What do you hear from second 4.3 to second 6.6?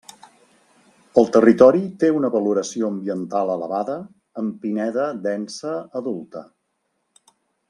amb pineda densa adulta.